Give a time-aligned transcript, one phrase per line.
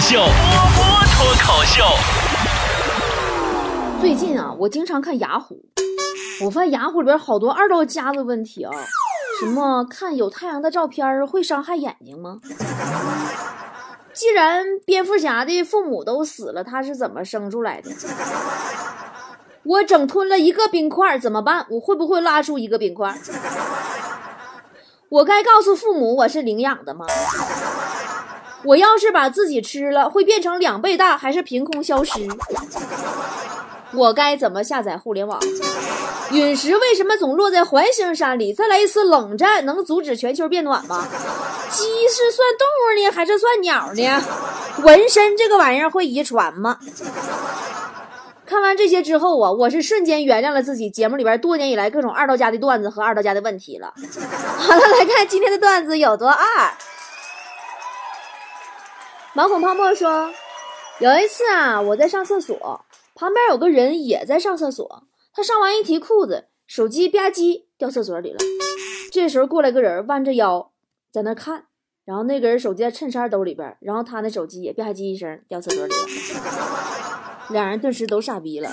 [0.00, 0.30] 秀，波
[0.76, 1.82] 波脱口秀。
[4.00, 5.60] 最近啊，我经常看雅虎，
[6.44, 8.70] 我发现雅虎里边好多二道家的问题啊，
[9.40, 12.36] 什么看有太阳的照片会伤害眼睛吗？
[14.12, 17.90] 既然蝙蝠侠的父母都死了，他是怎么生出来的？
[19.64, 21.66] 我整吞了一个冰块怎么办？
[21.70, 23.18] 我会不会拉出一个冰块？
[25.08, 27.06] 我该告诉父母我是领养的吗？
[28.64, 32.28] 我要是把自己吃了，会变成两倍大还是凭空消失？
[33.94, 35.40] 我该怎么下载互联网？
[36.30, 38.52] 陨石为什么总落在环形山里？
[38.52, 41.06] 再来一次冷战能阻止全球变暖吗？
[41.70, 44.22] 鸡是算动物呢，还是算鸟呢？
[44.82, 46.78] 纹身这个玩意儿会遗传吗？
[48.44, 53.94] 看完这些之后啊，我是瞬间原谅了自己节目里边多年以来各种二道家的段子和二道家的问题了。
[54.58, 56.36] 好了，来看今天的段子有多二。
[59.38, 60.32] 毛孔泡沫说，
[60.98, 68.38] 有一次啊，我在上厕所，旁边有个人也在上厕所，他上完一提裤子，手机吧唧掉厕所里了。
[69.12, 70.72] 这时候过来个人弯着腰
[71.12, 71.66] 在那看，
[72.04, 76.00] 然后那个人手机在衬衫兜里边，然后他那手机也吧唧一声掉厕所里了。
[77.50, 78.68] 两人顿时都傻逼了。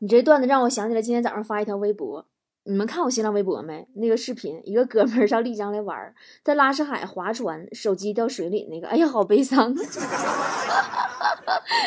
[0.00, 2.26] 你这段子让我想起来今天早上发一条微博，
[2.68, 3.88] 你们看我新浪微博没？
[3.94, 5.96] 那个视频，一个哥们儿上丽江来玩，
[6.44, 9.74] 在拉市海划船，手机掉水里那个，哎呀，好悲伤。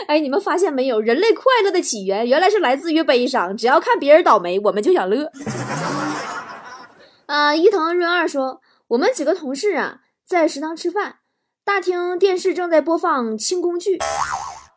[0.08, 1.00] 哎，你们发现没有？
[1.00, 3.56] 人类快乐的起源原来是来自于悲伤。
[3.56, 5.32] 只要看别人倒霉，我们就想乐。
[7.28, 11.18] 啊， 伊藤润二说，我们几个同事啊，在食堂吃饭，
[11.64, 14.00] 大厅电视正在播放轻宫剧。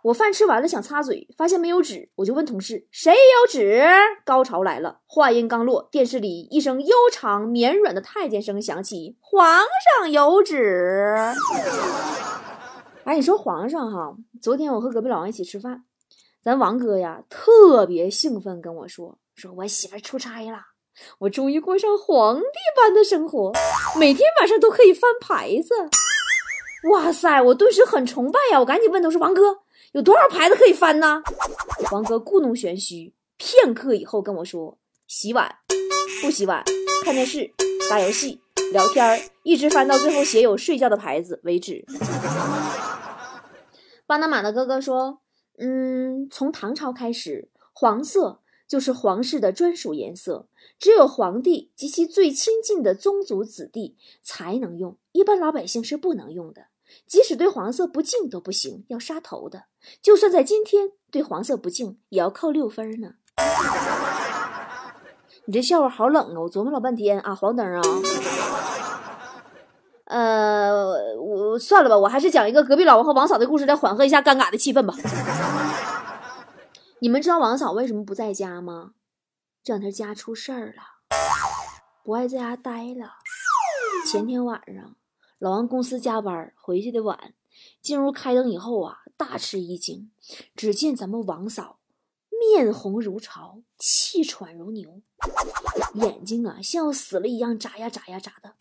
[0.05, 3.83] 我饭吃完了，想擦嘴，发现没有纸，我就问同事：“谁有纸？”
[4.23, 9.63] 高潮来了，话音刚落，电视里一声悠长绵软的太监声响起：“皇
[9.99, 11.33] 上有纸。”
[13.05, 14.15] 哎，你说皇上哈？
[14.43, 15.85] 昨天我和隔壁老王一起吃饭，
[16.43, 20.59] 咱王哥呀特别兴奋跟我说：“说我媳妇出差了，
[21.21, 22.45] 我终于过上皇帝
[22.77, 23.55] 般的生活，
[23.99, 25.75] 每天晚上都可以翻牌子。”
[26.93, 28.61] 哇塞，我顿时很崇拜呀！
[28.61, 29.61] 我赶紧问他说：“王哥。”
[29.95, 31.23] 有多少牌子可以翻呢？
[31.93, 35.59] 王哥故弄玄虚，片刻以后跟我说：“洗碗，
[36.21, 36.65] 不洗碗，
[37.05, 37.49] 看电视，
[37.89, 38.41] 打游戏，
[38.73, 41.85] 聊天一直翻到最后写有睡觉的牌子为止。
[44.05, 45.21] ”巴拿马的哥哥说
[45.59, 50.49] ：“嗯，从唐朝开始，黄色就是皇室的专属颜色，
[50.81, 56.67] 只有皇帝及其最亲近的宗族子弟才能用，一般老百姓是不能用的。”
[57.07, 59.67] 即使对黄色不敬都不行，要杀头的。
[60.03, 63.15] 就算在今天，对黄色不敬也要扣六分呢。
[65.47, 66.41] 你这笑话好冷啊！
[66.41, 67.83] 我琢磨老半天啊，黄灯啊。
[70.07, 74.95] 呃，我算了吧，我还是讲一个隔壁老王和王嫂的故事，来缓和一下尴尬的气氛吧。
[77.01, 78.93] 你们知道王嫂为什么不在家吗？
[79.63, 80.83] 这两天家出事儿了，
[82.03, 83.13] 不爱在家待了。
[84.07, 84.97] 前天晚上。
[85.41, 87.35] 老王公司加班回去的晚，
[87.83, 90.11] 进屋开灯以后啊，大吃一惊，
[90.55, 91.79] 只见咱们王嫂
[92.31, 95.01] 面红如潮，气喘如牛，
[95.95, 98.55] 眼睛啊像要死了一样眨呀眨呀眨的。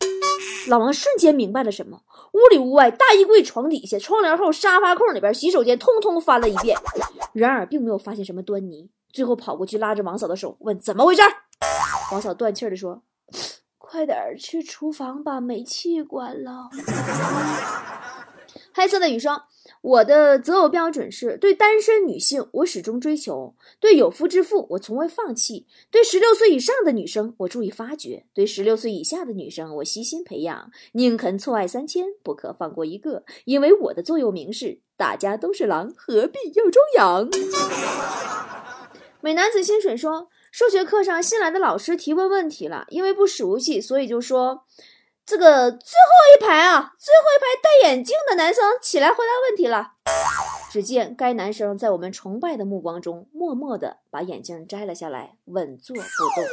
[0.68, 6.78] 老王瞬间明白了什么，屋里屋外、大衣柜、床底下、窗帘后、沙发空里边、洗手间，通通翻了一遍，
[7.32, 8.90] 然而并没有发现什么端倪。
[9.12, 11.22] 最后跑过去拉着王嫂的手，问怎么回事。
[12.12, 13.02] 王嫂断气的说。
[13.78, 16.68] 快点去厨房把煤气关了。
[18.76, 19.44] 黑色的雨说
[19.80, 37.30] ：“我的择偶标准是对单身女性我始终追求，对有夫之妇我从未放弃，对十六岁以上的女生我注意发掘，对十六岁以下的女生我悉心培养，宁肯错爱三千，不可放过一个，因为我的座右铭是：大家都是狼，何必要装羊？”
[39.22, 40.28] 美男子心水说。
[40.54, 44.62] 数学课上，新来的老师提问问题了，因为不熟悉，所以就说
[45.26, 49.92] ：“这个最后一排啊，最后一排戴眼镜的男生起来回答问题了。”
[50.70, 56.44] 只见该男生在我们崇拜的目光中，默默地把眼镜摘了下来，稳坐不动。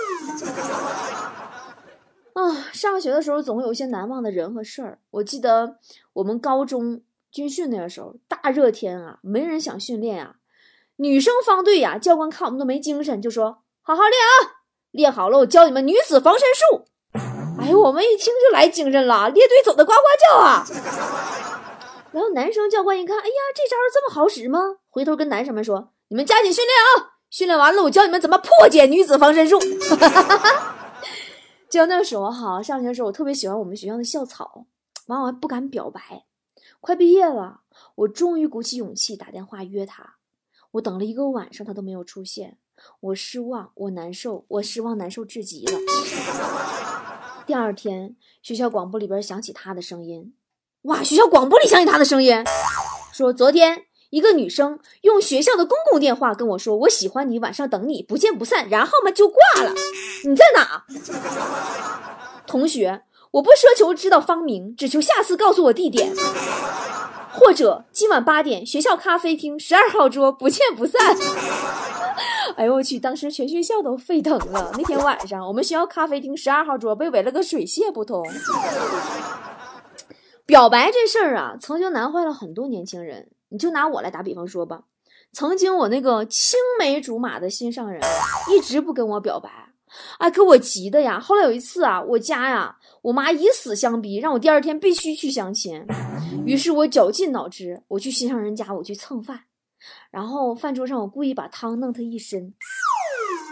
[2.33, 4.99] 啊，上学的时候总有一些难忘的人和事儿。
[5.09, 5.77] 我记得
[6.13, 7.01] 我们高中
[7.31, 10.35] 军训那个时候，大热天啊，没人想训练啊，
[10.97, 13.63] 女生方队呀，教官看我们都没精神，就说。
[13.81, 14.61] 好好练啊！
[14.91, 16.85] 练好了，我教你们女子防身术。
[17.71, 20.67] 哎，我们一听就来精神了，列队走的呱呱叫啊！
[22.11, 24.59] 然后男生教官一看，哎呀，这招这么好使吗？
[24.89, 27.15] 回头跟男生们说：“你们加紧训练啊！
[27.29, 29.57] 训练完了，我教你们怎么破解女子防身术。
[31.71, 34.65] ”就那时候哈，上学的时候我特别喜欢我们学校的校草，
[35.07, 36.25] 完我还不敢表白。
[36.81, 37.61] 快毕业了，
[37.95, 40.15] 我终于鼓起勇气打电话约他。
[40.71, 42.57] 我等了一个晚上，他都没有出现，
[42.99, 45.79] 我失望，我难受，我失望难受至极了。
[47.45, 50.33] 第二天，学校广播里边响起他的声音，
[50.83, 51.03] 哇！
[51.03, 52.43] 学校广播里响起他的声音，
[53.11, 59.73] 说昨天一个女生用学校的公共电话跟我说：“我喜欢你，晚上等你，不见不散。”然后嘛就挂了。
[60.25, 60.85] 你在哪？
[62.45, 66.13] 同学，我不奢求知道芳名，只求下次告诉我地点。
[67.33, 71.15] 或者今晚八点，学校咖啡厅十二号桌，不见不散。
[72.57, 72.99] 哎呦我去！
[72.99, 74.71] 当时全学校都沸腾了。
[74.77, 78.25] 那天晚上，我们学校咖啡厅十二号桌被围了个水泄不通。
[80.45, 83.29] 表白这事儿啊，曾经难坏了很多年轻人。
[83.49, 84.83] 你就拿我来打比方说吧，
[85.33, 88.01] 曾经我那个青梅竹马的心上人
[88.49, 89.49] 一直不跟我表白。
[90.19, 91.19] 哎，给我急的呀！
[91.19, 95.85] 后来有一次啊，我家呀，我妈以死相逼，让我第二天必须去相亲。
[96.45, 99.41] 于是我绞尽脑汁，我去心上人家，我去蹭饭。
[100.11, 102.53] 然后饭桌上，我故意把汤弄他一身。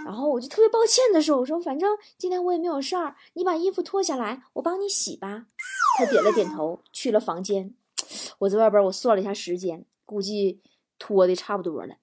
[0.06, 5.44] 然后我就特别抱歉的说：“我说反正今天我也没有事儿，你把衣服脱下来，我帮你洗吧。”
[5.98, 7.74] 他点了点头，去了房间。
[8.40, 10.62] 我在外边我算了一下时间，估计
[10.98, 11.96] 脱的差不多了。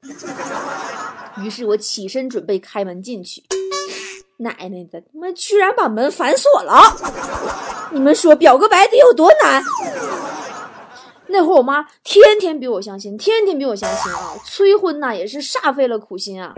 [1.42, 3.42] 于是我起身准备开门进去。
[4.38, 7.90] 奶奶的，他妈居然把门反锁了！
[7.92, 9.62] 你们说表个白得有多难？
[11.28, 16.55] 那会儿我妈天天逼我相亲，天天逼我相亲啊，催婚呐也是煞费了苦心啊，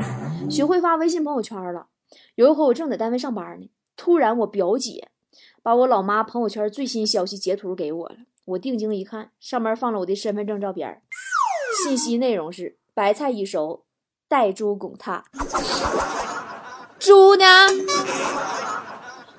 [0.51, 1.87] 学会发微信朋友圈了。
[2.35, 5.09] 有一回我正在单位上班呢，突然我表姐
[5.63, 11.03] 把我老妈朋友圈最新消息截图给我了，我定睛一看，上面放了我的身份证照片，
[11.83, 13.85] 信息内容是白菜一熟，
[14.29, 15.25] 带猪拱踏。
[16.99, 17.45] 猪呢？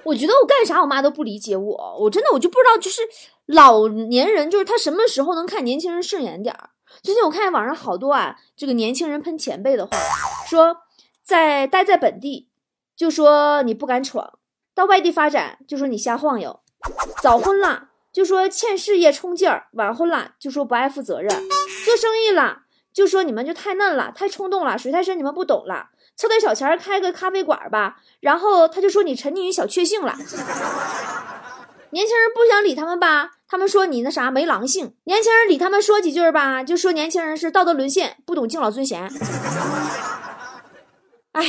[0.04, 1.98] 我觉得我干啥，我妈都不理解我。
[2.00, 3.02] 我真的，我就不知道，就是
[3.46, 6.70] 老年人，就是他什么时候能看年轻人顺眼点儿。
[7.04, 9.98] 最近我看见网上好多啊，这个年轻人喷前辈的话，
[10.48, 10.78] 说
[11.24, 12.50] 在待在本地，
[12.96, 14.40] 就说你不敢闯；
[14.74, 16.62] 到外地发展，就说你瞎晃悠；
[17.22, 21.30] 早婚了，就说欠事业冲劲儿；晚婚了，就说不爱负责任；
[21.86, 25.90] 做生意了，就说你们就太嫩了，太冲动了，水太深，你们不懂了。
[26.20, 30.14] 凑点小钱开个咖啡馆吧，然后他就说你沉溺于小确幸了。
[31.92, 34.94] 年轻人不想理他们吧，他们说你那啥没狼性。
[35.06, 39.10] 年轻人理他们说几句吧，就说年轻人是道德沦陷，不懂敬老尊贤。
[41.32, 41.46] 哎，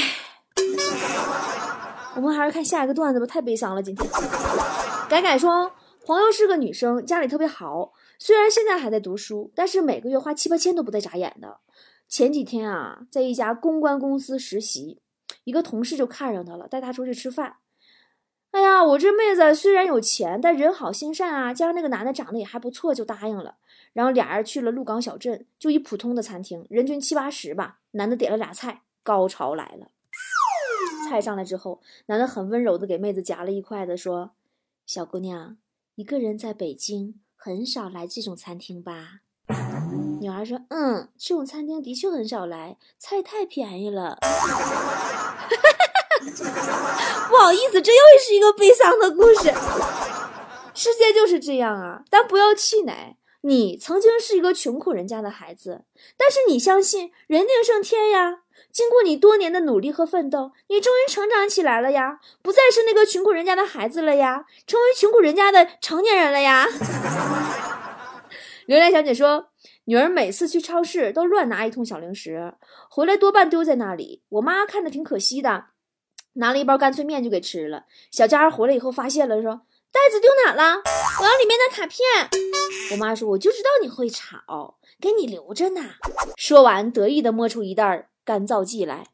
[2.15, 3.83] 我们还是看下一个段子吧，太悲伤了。
[3.83, 4.09] 今天
[5.09, 5.73] 改改说，
[6.07, 7.91] 朋友是个女生，家里特别好，
[8.21, 11.59] 虽然现在还在读书，但是每个月花七八千都不带眨眼的。
[12.11, 15.01] 前几天啊，在一家公关公司实习，
[15.45, 17.59] 一个同事就看上他了，带他出去吃饭。
[18.51, 23.59] 哎呀，我这妹子虽然有钱，但人好心善啊，加上那个男的长得也还不错，就答应了。
[23.93, 27.79] 然后俩人去了鹿港小镇，就一普通的餐厅，人均七八十吧。
[27.93, 29.93] 男的点了俩菜，高潮来了。
[31.09, 34.33] 菜上来之后，男的很温柔的给妹子夹了一筷子，说
[34.85, 35.57] ：“小姑娘，
[35.95, 39.21] 一个人在北京很少来这种餐厅吧？”
[40.21, 44.19] 女孩说：“嗯，这种餐厅的确很少来，菜太便宜了。
[47.31, 49.51] 不好意思，这又是一个悲伤的故事。
[50.75, 53.17] 世界就是这样啊，但不要气馁。
[53.43, 55.85] 你曾经是一个穷苦人家的孩子，
[56.19, 58.41] 但是你相信人定胜天呀。
[58.71, 66.67] 经过你多年的努力和奋斗，你终于成长起来了呀，不再是那个穷苦人家的孩子了呀，成为穷苦人家的成年人了呀。”
[68.71, 69.49] 刘莲小姐说
[69.87, 72.55] ：“女儿每次去超市都乱拿一通小零食，
[72.89, 74.23] 回来多半丢在那里。
[74.29, 75.65] 我妈看着挺可惜的，
[76.35, 77.87] 拿了一包干脆面就给吃了。
[78.13, 80.81] 小佳回来以后发现了，说袋子丢哪了？
[81.21, 82.01] 我要里面的卡片。
[82.93, 85.81] 我妈说：我就知道你会吵，给你留着呢。
[86.37, 89.09] 说完，得意的摸出一袋干燥剂来。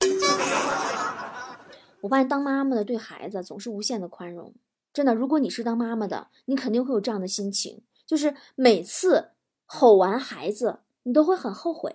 [2.03, 4.53] 我发现当妈妈的对孩子总是无限的宽容，
[4.93, 5.15] 真的。
[5.15, 9.31] 如果你是当妈妈的，你肯定会有这样的心情，就是每次。”
[9.67, 11.95] 吼完孩子，你都会很后悔。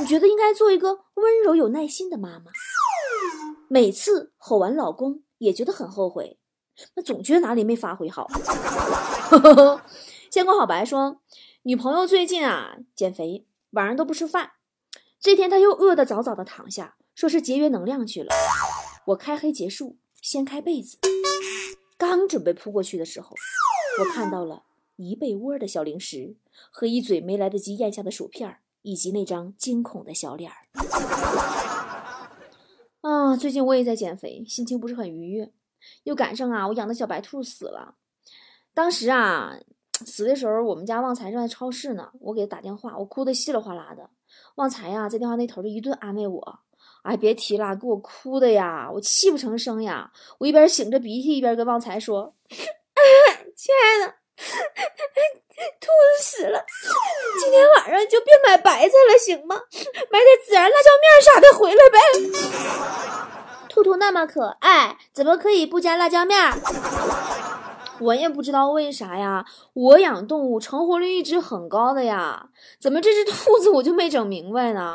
[0.00, 2.50] 你觉得应该做一个温柔有耐心的妈妈。
[3.68, 6.38] 每次吼完老公，也觉得很后悔，
[6.94, 8.26] 那总觉得哪里没发挥好。
[10.30, 11.20] 先过好白说，
[11.62, 14.52] 女朋友最近啊减肥，晚上都不吃饭。
[15.20, 18.34] 这天他又饿得早早的躺下，说是节约能量去了。
[19.06, 20.98] 我开黑结束，掀开被子，
[21.96, 23.34] 刚准备扑过去的时候，
[24.00, 24.62] 我看到了。
[24.98, 26.34] 一被窝的小零食
[26.70, 30.56] 和一嘴没来得及咽下的薯片，以及那张惊恐的小脸儿。
[33.00, 35.52] 啊，最近我也在减肥，心情不是很愉悦。
[36.02, 37.94] 又赶上啊，我养的小白兔死了。
[38.74, 39.56] 当时啊，
[40.04, 44.10] 死的时候，我们家旺财正在超市呢，我给他打电话，我哭得稀里哗啦的。
[44.56, 46.58] 旺财呀，在电话那头就一顿安慰我，
[47.02, 50.12] 哎，别提了，给我哭的呀，我泣不成声呀。
[50.38, 52.34] 我一边擤着鼻涕，一边跟旺财说
[53.54, 54.14] ：“亲爱的，
[55.80, 56.64] 兔子死了，
[57.40, 59.56] 今天晚上就别买白菜了，行吗？
[60.10, 61.98] 买点孜然、辣椒面啥的回来呗。”
[63.68, 66.38] 兔兔那么可爱，怎么可以不加辣椒面？
[68.00, 74.92] 我也不知道为啥呀，我养动物成活率一直很高的呀，怎么这只兔子我就没整明白呢？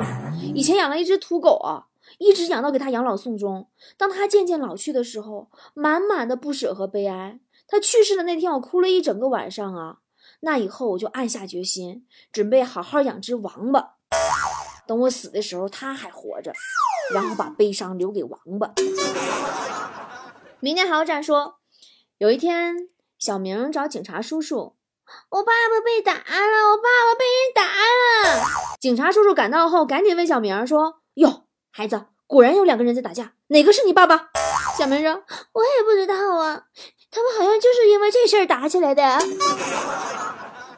[0.54, 1.84] 以前养了一只土狗啊，
[2.18, 3.68] 一直养到给它养老送终。
[3.98, 7.40] 当它渐渐老去的时候，满满的不舍和悲哀。
[7.66, 9.98] 他去世的那天，我哭了一整个晚上啊。
[10.40, 13.94] 那以后我就暗下决心，准备好好养只王八。
[14.86, 16.52] 等我死的时候，它还活着，
[17.12, 18.72] 然后把悲伤留给王八。
[20.60, 21.56] 明天还要战说，
[22.18, 22.88] 有一天。
[23.16, 24.76] 小明找警察叔叔
[25.30, 28.44] ：“我爸爸被打了，我爸爸被人打了。”
[28.78, 34.28] 警察叔叔赶到后，赶紧问小明说：“哟，孩子，果然有两个人在打架，哪个是你爸爸？”
[34.76, 36.64] 小明说：“我也不知道啊，
[37.14, 39.18] 他们好像就是因为这事儿打起来的。”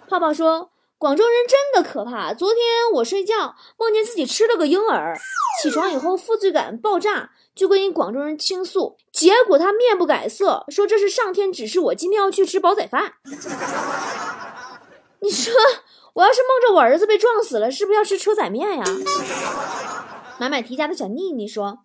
[0.08, 0.70] 泡泡说。
[0.98, 2.32] 广州人真的可怕。
[2.32, 2.58] 昨天
[2.94, 5.14] 我睡觉梦见自己吃了个婴儿，
[5.62, 8.96] 起床以后负罪感爆炸，就跟广州人倾诉。
[9.12, 13.12] 结果他面不改色，说这是上天指示我今天要去吃煲仔饭。
[15.20, 15.52] 你说
[16.14, 18.84] 我要是梦着我儿子被撞死了，是不是要吃车仔面呀？
[20.40, 21.80] 买买提家的小妮妮说，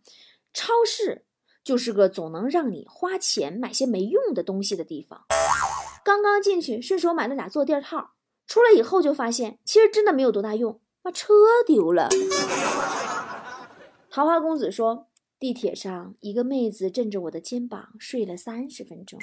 [0.53, 1.25] 超市
[1.63, 5.25] 就是个总能让你花钱买些没用的东西的地方。
[6.03, 8.11] 刚刚进去，顺手买了俩坐垫套。
[8.47, 10.81] 出来以后就发现，其实真的没有多大用。
[11.03, 11.33] 把车
[11.65, 12.09] 丢了。
[14.09, 15.07] 桃花公子说，
[15.39, 19.19] 地铁上一个妹子枕着我的肩膀睡了三十分钟，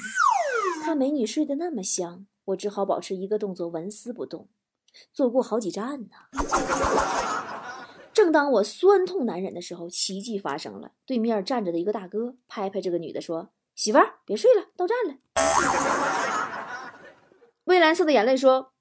[0.82, 4.48] 看美女睡得那么香，我只好保持一个动作，纹丝不动。
[5.12, 6.08] 坐过好几站呢。
[8.18, 10.90] 正当我酸痛难忍的时候，奇迹发生了。
[11.06, 15.14] 对面站着的一个大哥拍拍这个女的说：“媳妇儿，别睡了，到站了。
[17.62, 18.72] ”蔚蓝色的眼泪说。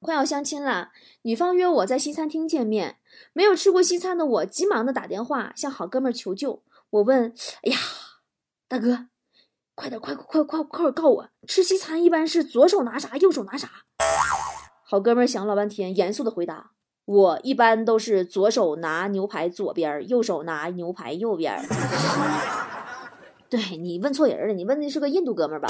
[0.00, 2.96] 快要相亲了，女方约我在西餐厅见面。
[3.34, 6.62] 没有吃过西餐的我，急忙的打电话向好哥们求救。
[6.88, 7.34] 我问
[7.64, 7.76] ：“哎呀，
[8.66, 9.08] 大哥，
[9.74, 13.68] 快点，快快快快快告我，吃西餐一般是左手拿啥，右手拿啥？”
[14.82, 16.70] 好哥们想了半天，严肃的回答
[17.10, 21.60] ：“我一般都是左手拿牛排左边，右手拿牛排右边。
[23.50, 25.66] ”对你问错人了，你问的是个印度哥们吧？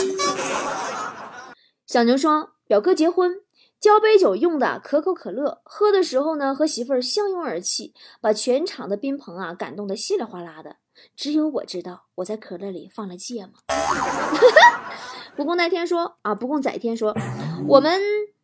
[1.86, 3.36] 小牛说：“表哥结婚。”
[3.80, 10.76] 交杯酒用的可口可乐，喝的时候呢，和媳妇儿相拥而泣，把全场的宾朋啊感动的稀里哗啦的。
[11.16, 13.52] 只有我知道我在可乐里放了芥末。
[15.34, 17.16] 不共戴天说啊，不共宰天说，
[17.66, 17.98] 我们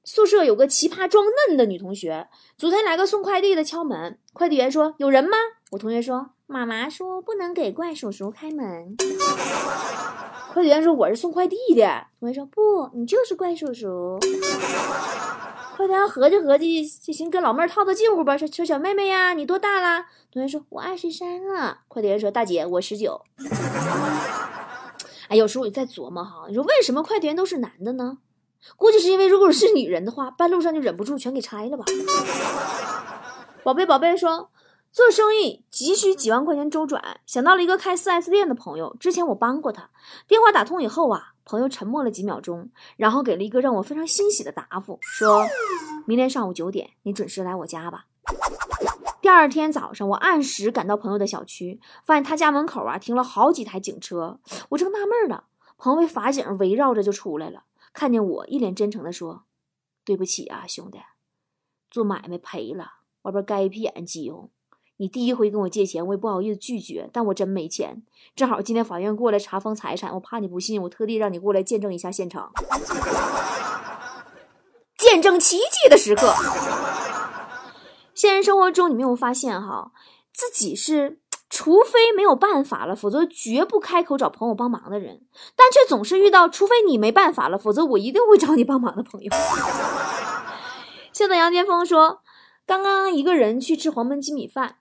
[0.09, 5.37] 宿舍有个奇葩装嫩的女同学，昨天来个送快递的敲门，快递员说有人吗？
[5.73, 8.95] 我同学说妈妈说不能给怪叔叔开门。
[10.53, 14.17] 快递员说我是送快递的，同学说不，你就是怪叔叔。
[15.77, 18.39] 快递员合计合计，就行，跟老妹儿套套近乎吧。
[18.39, 20.07] 说说小妹妹呀，你多大了？
[20.31, 21.81] 同学说我二十三了。
[21.89, 23.23] 快递员说大姐，我十九。
[25.27, 28.19] 哎，有时候我在琢磨哈，你说为什么快递员都是男的呢？
[28.77, 31.85] 估计是因为如果是女人的话，半路上就忍不住全给拆了吧。
[33.63, 34.51] 宝贝宝贝说。
[34.93, 38.97] 做生意急需几万块钱周转，想到了一个开 4S 店的朋友。
[38.99, 39.91] 之前我帮过他，
[40.27, 45.47] 电话打通以后啊，朋友沉默了几秒钟，然后给了一个让我非常欣喜的答复，说
[46.07, 48.07] 明天上午九点你准时来我家吧。
[49.21, 54.39] 第二天早上，我按时赶到朋友的小区，发现他家门口啊停了好几台警车。
[54.71, 55.43] 我正纳闷呢，
[55.77, 57.65] 朋友被法警围绕着就出来了，
[57.97, 59.47] 看见我一脸真诚的说
[60.05, 60.99] ：“对不起啊，兄弟，
[61.91, 62.87] 做买卖赔了，
[63.23, 64.51] 外边该一眼急用。”
[64.99, 68.05] 你第一回跟我借钱，我也不好意思拒绝，但我真没钱。
[68.35, 72.53] 正好今天法院过来查封财产，我怕你不信，我特地让你过来见证一下现场，
[74.99, 76.35] 见证奇迹的时刻。
[78.15, 79.93] 现实生活中，你没有发现哈，
[80.35, 85.23] 自己是除非没有办法了，否则绝不开口找朋友帮忙的人，
[85.55, 89.31] 但却总是遇到除非你没办法了，否则我一定会找你帮忙的朋友。
[91.13, 92.21] 现在杨巅峰说，
[92.67, 94.77] 刚刚一个人去吃黄焖鸡米饭。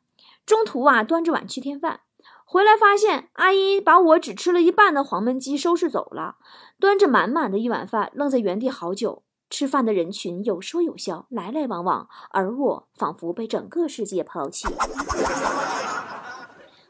[0.45, 2.01] 中途啊，端着碗去添饭，
[2.45, 6.35] 回来发现阿姨把我只吃了一半的黄焖鸡收拾走了，
[6.79, 9.23] 端着满满的一碗饭愣在原地好久。
[9.49, 14.67] 吃饭的人群有说有笑，来来往往，而我仿佛被整个世界抛弃。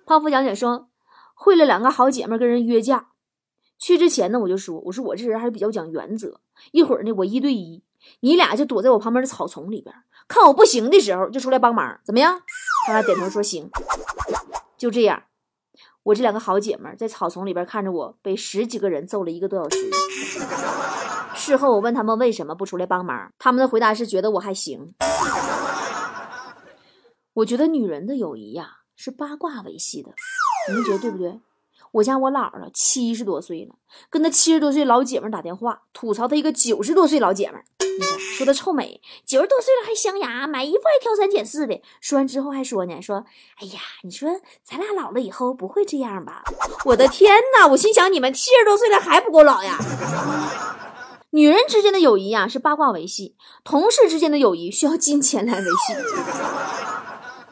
[0.05, 0.89] 泡芙小姐说，
[1.33, 3.07] 会了两个好姐妹跟人约架，
[3.79, 6.41] 去之前呢，我就说，我说我这人还是比较讲原则。
[6.71, 7.83] 一会儿呢，我一对一，
[8.19, 9.95] 你俩就躲在我旁边的草丛里边，
[10.27, 12.39] 看我不行的时候就出来帮忙，怎么样？
[12.85, 13.71] 他俩点头说行。
[14.77, 15.23] 就这样，
[16.03, 19.91] 我这两个好姐妹在草丛里边看着我被十几个人揍了一个多小时。
[21.33, 24.93] 事后我问他们为什么不出来帮忙，他们的回答是觉得我还行。
[27.33, 30.09] 我觉得女人的友谊呀是八卦维系的，
[30.69, 31.39] 你们觉得对不对？
[31.91, 33.75] 我家我姥姥七十多岁了，
[34.09, 37.63] 跟那七十多岁老姐们打电话吐槽她一个九十多岁老姐们，
[38.35, 41.81] 说她臭美，九十多岁了还镶牙，买衣服还挑三拣四的。
[42.01, 43.25] 说完之后还说呢，说
[43.61, 46.43] 哎呀，你说咱俩老了以后不会这样吧？
[46.83, 47.67] 我的天哪！
[47.67, 49.77] 我心想你们七十多岁了还不够老呀？
[51.31, 55.93] 女人之间的友谊呀是八卦维系，同事之间的友谊需要金钱来维系。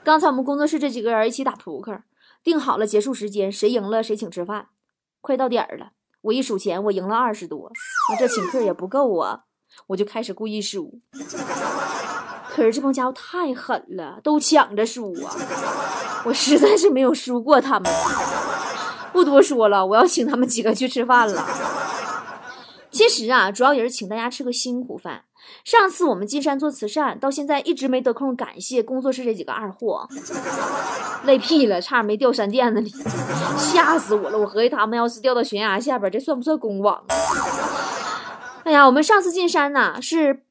[0.03, 2.03] 刚才我们工作室这几个人一起打扑克。
[2.43, 4.67] 定好了结束时间，谁赢了谁请吃饭。
[5.21, 5.91] 快到点儿了，
[6.23, 7.71] 我一数钱，我赢了二十多，
[8.09, 9.45] 那这请客也不够啊，
[9.87, 10.99] 我就开始故意输。
[12.49, 15.33] 可是这帮家伙太狠了，都抢着输啊，
[16.25, 17.89] 我实在是没有输过他们。
[19.13, 21.47] 不多说了，我要请他们几个去吃饭了。
[22.93, 25.23] 其实啊，主要也是请大家吃个辛苦饭。
[25.65, 30.07] 上次我们进山做慈善，到现在一直没得空感谢工作室这几个二货，
[31.25, 32.93] 累屁了，差点没掉山垫子里，
[33.57, 34.37] 吓死我了！
[34.37, 37.03] 我合计他们要是掉到悬崖下边，这算不算公网？
[38.63, 40.42] 哎呀，我们上次进山呢是。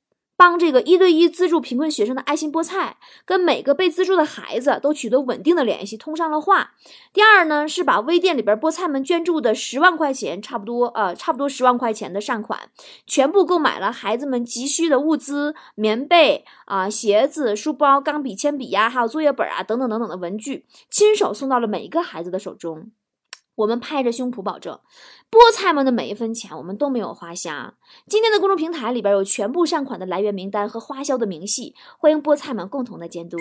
[0.43, 6.73] 帮这个一对一资助贫困学生的爱心菠菜，跟每个被资助的孩子都取得稳定的联系，通上了话。
[7.13, 12.59] 第二呢，是把微店里边菠菜们捐助的十万块钱，差不多呃，差不多十万块钱的善款，
[13.07, 22.91] 全部购买了孩子们急需的物资，棉被啊、鞋子、书包、钢笔、铅笔呀，还有作业本啊等等等等的文具，亲手送到了每一个孩子的手中。
[23.55, 24.81] 我们拍着胸脯保证，
[25.31, 27.75] 菠菜们的每一分钱我们都没有花瞎。
[28.09, 33.37] 今天的公众平台里边有全部善款的来源名单和花销的明细，欢迎菠菜们共同的监督。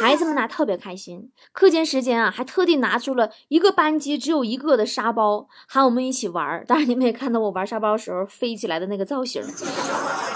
[0.00, 6.62] 孩子们呢特别开心，课间时间啊还特地拿出了一个班级只有一个的沙包，喊我们一起玩。
[6.66, 9.42] 当然你们也看到我玩沙包时候飞起来的那个造型。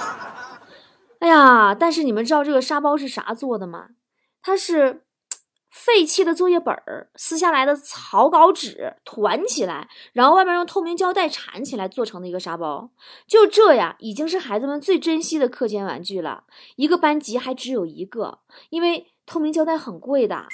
[1.20, 3.88] 哎呀，但是你们知道这个沙包是啥做的吗？
[4.42, 5.02] 它是。
[5.70, 12.90] 废弃的作业本儿撕下来的草稿纸团起来，然后外面用透明胶带缠起来做成的一个沙包，
[13.26, 16.44] 就这呀，已经是孩子们最珍惜的课间玩具了。
[16.76, 20.46] 一个班级还只有一个，因为透明胶带很贵的。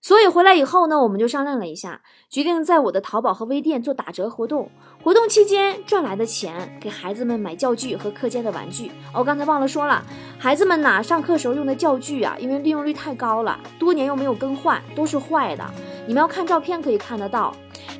[0.00, 4.70] 所以回来以后呢，我们就商量了一下，决定在我的淘宝和微店做打折活动。
[5.02, 8.92] 活动期间赚来的钱，给孩子们买教具和课间的玩具。
[9.12, 10.04] 哦，刚才忘了说了，
[10.38, 15.64] 孩子们呐，上课时候用的教具啊，因为利用率太高了，多年又没有更换，都是坏的。
[16.06, 17.54] 你们要看照片可以看得到，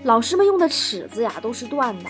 [0.04, 2.04] 老师们用的尺子呀，都是断的。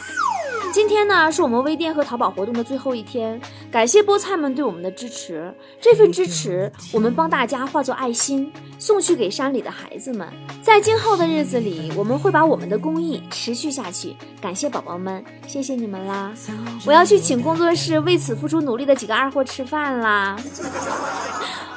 [0.78, 5.52] 今天呢，是我们微店和淘宝活动的最后一天，感谢菠菜们对我们的支持。
[5.80, 10.28] 这份支持，我们帮大家化作爱心，送去给山里的孩子们。
[10.62, 14.14] 在今后的日子里，我们会把我们的公益持续下去。
[14.40, 16.32] 感谢宝宝们，谢谢你们啦！
[16.86, 20.36] 我要去请工作室为此付出努力的几个二货吃饭啦，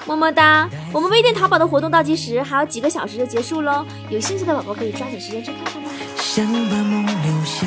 [0.06, 0.70] 么么哒！
[0.94, 5.90] 我们微店淘宝的活动倒计时还有几个小时就结束喽，有兴趣的宝宝可以抓紧时间去看看吧。
[6.18, 7.66] 想把梦留下。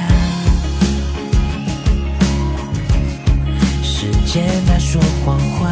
[4.34, 5.70] 见他说谎话，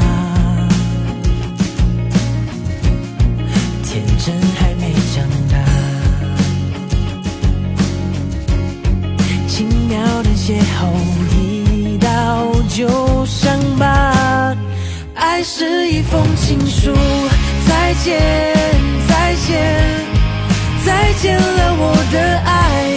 [3.83, 5.59] 天真还没长大，
[9.49, 10.93] 轻描淡写后
[11.33, 14.57] 一道旧伤疤。
[15.17, 16.95] 爱是一封情书，
[17.67, 18.23] 再见
[19.09, 19.59] 再见
[20.87, 22.97] 再见了我的爱，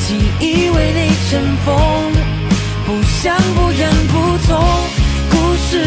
[0.00, 2.37] 记忆为你尘封。
[3.18, 4.14] 不想不痒不
[4.46, 4.62] 痛，
[5.28, 5.82] 故事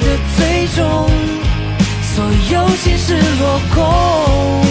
[0.00, 1.08] 的最终，
[2.02, 4.61] 所有心事落空，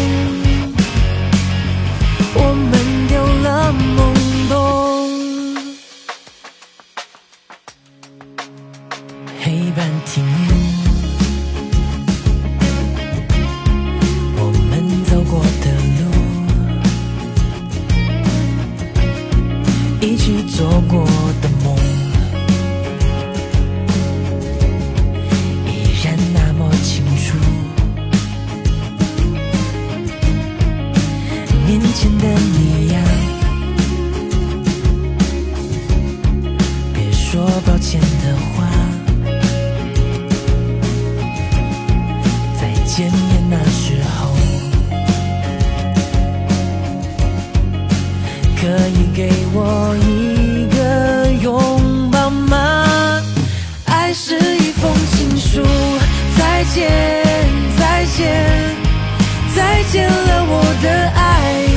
[59.91, 61.67] 见了我的爱，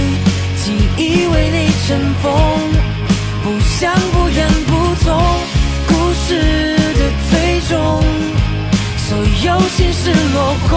[0.62, 2.30] 记忆为你尘封，
[3.42, 5.20] 不想不愿不从，
[5.88, 7.74] 故事的最终，
[8.98, 10.72] 所有心事落空，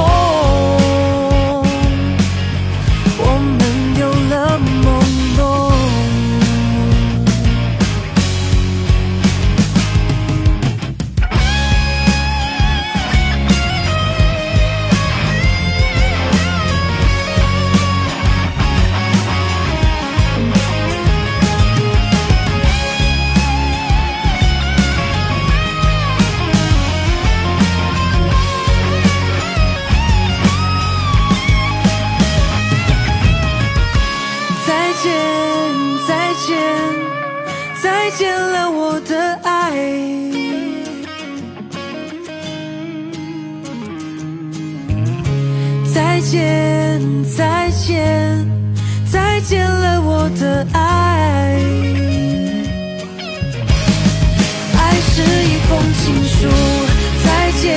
[56.07, 56.47] 情书，
[57.25, 57.67] 再见，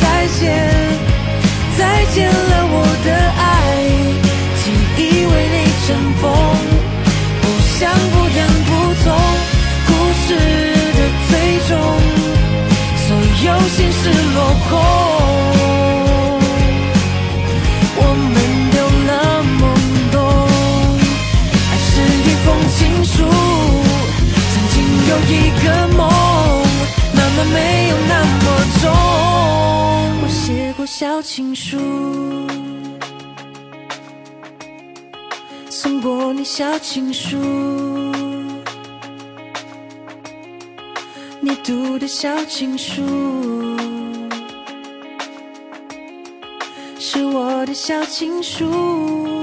[0.00, 0.04] 再
[0.38, 0.46] 见，
[1.76, 1.80] 再
[2.14, 3.42] 见了我的爱，
[4.62, 5.88] 记忆为你尘
[6.20, 6.22] 封，
[7.42, 7.44] 不
[7.80, 7.80] 想
[8.12, 8.70] 不言不
[9.02, 9.04] 从，
[9.88, 9.90] 故
[10.22, 10.28] 事
[10.94, 11.32] 的最
[11.66, 11.70] 终，
[13.08, 13.10] 所
[13.44, 14.02] 有心事
[14.34, 14.38] 落
[14.70, 14.70] 空，
[31.22, 31.78] 情书，
[35.70, 37.36] 送过你小情书，
[41.40, 43.02] 你读的小情书，
[46.98, 49.40] 是我的小情书。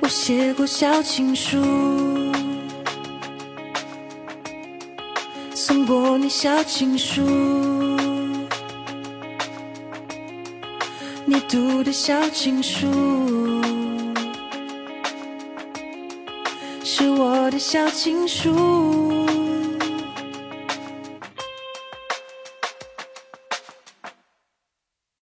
[0.00, 1.58] 我写过小情书，
[5.54, 7.22] 送过你小情书，
[11.38, 12.88] 你读的小情书，
[16.82, 19.17] 是我的小情书。